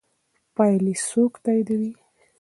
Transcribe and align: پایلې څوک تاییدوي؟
پایلې 0.55 0.93
څوک 1.07 1.33
تاییدوي؟ 1.43 1.91